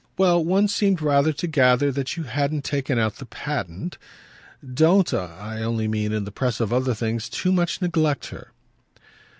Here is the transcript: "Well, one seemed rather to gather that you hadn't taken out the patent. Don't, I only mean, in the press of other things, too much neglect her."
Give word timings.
"Well, 0.17 0.43
one 0.43 0.67
seemed 0.67 0.99
rather 0.99 1.31
to 1.33 1.45
gather 1.45 1.91
that 1.91 2.17
you 2.17 2.23
hadn't 2.23 2.63
taken 2.63 2.97
out 2.97 3.17
the 3.17 3.25
patent. 3.27 3.99
Don't, 4.73 5.13
I 5.13 5.61
only 5.61 5.87
mean, 5.87 6.11
in 6.11 6.23
the 6.25 6.31
press 6.31 6.59
of 6.59 6.73
other 6.73 6.95
things, 6.95 7.29
too 7.29 7.51
much 7.51 7.83
neglect 7.83 8.29
her." 8.29 8.51